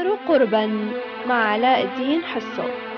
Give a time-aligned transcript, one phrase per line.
[0.00, 0.66] أكثر قربا
[1.28, 2.89] مع علاء الدين حسو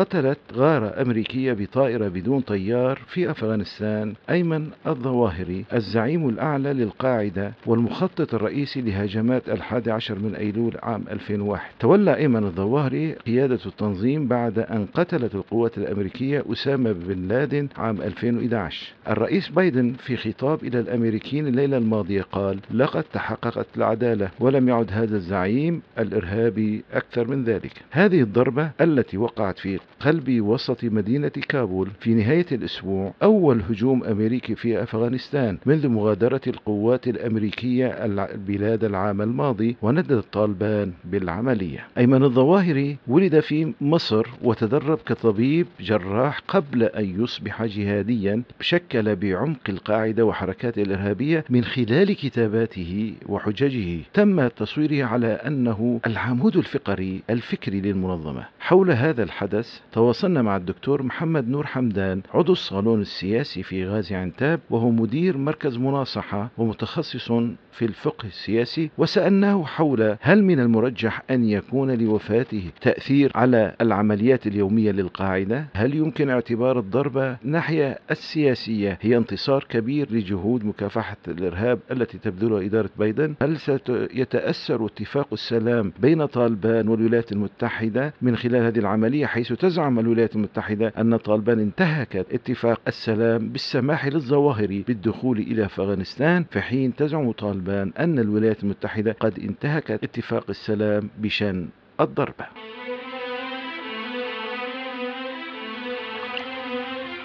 [0.00, 8.80] قتلت غارة أمريكية بطائرة بدون طيار في أفغانستان أيمن الظواهري الزعيم الأعلى للقاعدة والمخطط الرئيسي
[8.80, 15.34] لهجمات الحادي عشر من أيلول عام 2001 تولى أيمن الظواهري قيادة التنظيم بعد أن قتلت
[15.34, 22.22] القوات الأمريكية أسامة بن لادن عام 2011 الرئيس بايدن في خطاب إلى الأمريكيين الليلة الماضية
[22.22, 27.72] قال لقد تحققت العدالة ولم يعد هذا الزعيم الإرهابي أكثر من ذلك.
[27.90, 34.54] هذه الضربة التي وقعت في قلب وسط مدينة كابول في نهاية الأسبوع أول هجوم أمريكي
[34.54, 41.86] في أفغانستان منذ مغادرة القوات الأمريكية البلاد العام الماضي وندد طالبان بالعملية.
[41.98, 50.24] أيمن الظواهري ولد في مصر وتدرب كطبيب جراح قبل أن يصبح جهاديا شكل بعمق القاعدة
[50.24, 53.98] وحركات الإرهابية من خلال كتاباته وحججه.
[54.14, 58.44] تم تصويره على أنه العمود الفقري الفكري للمنظمة.
[58.60, 64.60] حول هذا الحدث تواصلنا مع الدكتور محمد نور حمدان عضو الصالون السياسي في غازي عنتاب
[64.70, 67.32] وهو مدير مركز مناصحة ومتخصص
[67.72, 68.90] في الفقه السياسي.
[68.98, 76.30] وسألناه حول هل من المرجح أن يكون لوفاته تأثير على العمليات اليومية للقاعدة؟ هل يمكن
[76.30, 83.56] اعتبار الضربة ناحية السياسية هي انتصار كبير لجهود مكافحة الإرهاب التي تبذلها إدارة بايدن؟ هل
[83.58, 90.92] سيتأثر اتفاق السلام بين طالبان والولايات المتحدة من خلال هذه العملية حيث تزعم الولايات المتحدة
[90.98, 98.18] أن طالبان انتهكت اتفاق السلام بالسماح للظواهر بالدخول إلى أفغانستان في حين تزعم طالبان أن
[98.18, 101.68] الولايات المتحدة قد انتهكت اتفاق السلام بشأن
[102.00, 102.46] الضربة.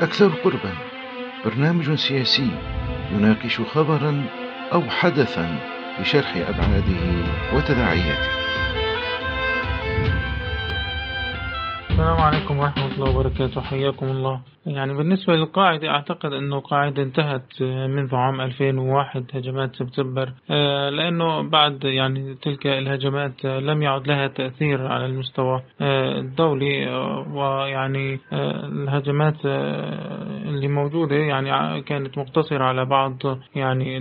[0.01, 0.73] أكثر قربا.
[1.45, 2.49] برنامج سياسي
[3.11, 4.23] يناقش خبرا
[4.73, 5.59] أو حدثا
[5.99, 7.23] بشرح أبعاده
[7.55, 8.44] وتداعياته.
[11.95, 13.61] السلام عليكم ورحمة الله وبركاته.
[13.61, 14.39] حياكم الله.
[14.65, 20.31] يعني بالنسبة للقاعدة أعتقد أنه قاعدة انتهت منذ عام 2001 هجمات سبتمبر.
[20.51, 26.87] آه، لأنه بعد يعني تلك الهجمات لم يعد لها تأثير على المستوى آه، الدولي.
[26.89, 29.45] آه، ويعني الهجمات
[30.45, 33.17] اللي موجودة يعني كانت مقتصرة على بعض
[33.55, 33.97] يعني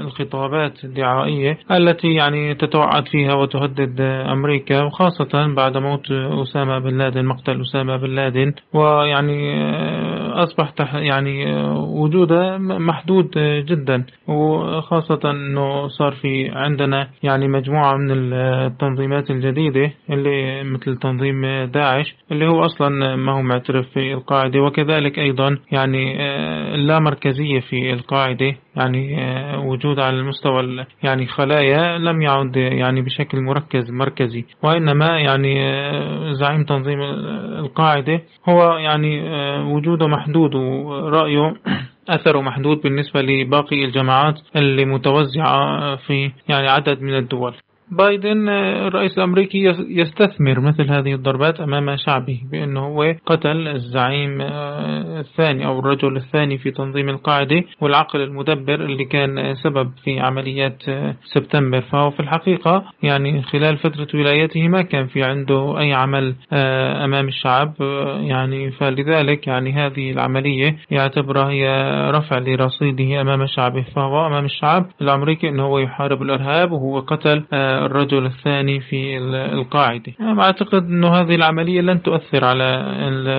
[0.00, 6.10] الخطابات الدعائية التي يعني تتوعد فيها وتهدد أمريكا وخاصة بعد موت
[6.42, 8.52] أسامة بن لادن مقتل أسامة بن لادن.
[8.74, 14.04] ويعني آه، أصبح يعني آه، وجوده محدود جدا.
[14.28, 22.46] وخاصة أنه صار في عندنا يعني مجموعة من التنظيمات الجديدة اللي مثل تنظيم داعش اللي
[22.46, 24.60] هو أصلا ما هو معترف في القاعدة.
[24.60, 28.54] وكذلك أيضا يعني آه، اللامركزية في القاعدة.
[28.76, 29.16] يعني
[29.56, 34.44] وجود على المستوى يعني خلايا لم يعد يعني بشكل مركز مركزي.
[34.62, 35.54] وإنما يعني
[36.34, 37.00] زعيم تنظيم
[37.58, 39.22] القاعدة هو يعني
[39.60, 41.54] وجوده محدود ورأيه
[42.08, 47.54] أثره محدود بالنسبة لباقي الجماعات اللي متوزعة في يعني عدد من الدول.
[47.90, 49.58] بايدن الرئيس الأمريكي
[49.88, 56.58] يستثمر مثل هذه الضربات أمام شعبه بأنه هو قتل الزعيم آه، الثاني أو الرجل الثاني
[56.58, 61.80] في تنظيم القاعدة والعقل المدبر اللي كان سبب في عمليات آه، سبتمبر.
[61.80, 67.28] فهو في الحقيقة يعني خلال فترة ولايته ما كان في عنده أي عمل آه، أمام
[67.28, 67.74] الشعب
[68.20, 71.66] يعني فلذلك يعني هذه العملية يعتبرها هي
[72.10, 73.84] رفع لرصيده أمام شعبه.
[73.96, 77.44] فهو أمام الشعب الأمريكي أنه هو يحارب الإرهاب وهو قتل
[77.86, 79.18] الرجل الثاني في
[79.52, 80.12] القاعدة.
[80.20, 82.64] أعتقد أنه هذه العملية لن تؤثر على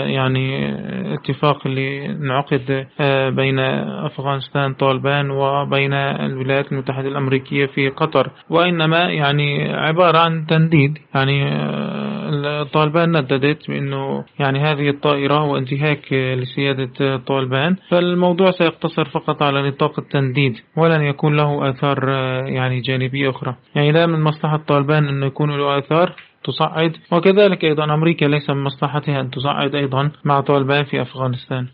[0.07, 0.69] يعني
[1.01, 8.29] الاتفاق اللي انعقد آه، بين أفغانستان طالبان وبين الولايات المتحدة الأمريكية في قطر.
[8.49, 12.24] وإنما يعني عبارة عن تنديد يعني آه،
[12.73, 20.55] طالبان نددت بأنه يعني هذه الطائرة وانتهاك لسيادة طالبان فالموضوع سيقتصر فقط على نطاق التنديد
[20.77, 22.09] ولن يكون له آثار
[22.47, 23.55] يعني جانبية أخرى.
[23.75, 26.13] يعني لا من مصلحة طالبان أنه يكون له آثار
[26.43, 31.67] تصعد وكذلك أيضا أمريكا ليس من مصلحتها أن تصعد أيضا مع طالبان في أفغانستان.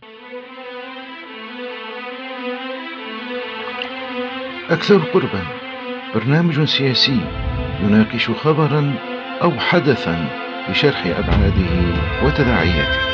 [4.69, 5.41] أكثر قربا
[6.15, 7.19] برنامج سياسي
[7.83, 8.93] يناقش خبرا
[9.43, 10.50] أو حدثا.
[10.69, 11.73] بشرح أبعاده
[12.25, 13.11] وتداعياته.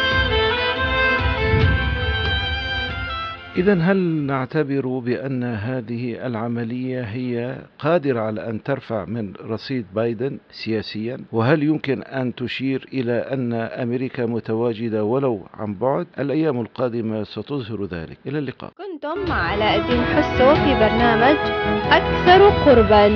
[3.57, 11.17] إذا هل نعتبر بأن هذه العملية هي قادرة على أن ترفع من رصيد بايدن سياسيا؟
[11.31, 18.17] وهل يمكن أن تشير إلى أن أمريكا متواجدة ولو عن بعد؟ الأيام القادمة ستظهر ذلك.
[18.25, 18.71] إلى اللقاء.
[18.77, 21.37] كنتم مع علاء الدين حسو في برنامج
[21.91, 23.07] أكثر قربا.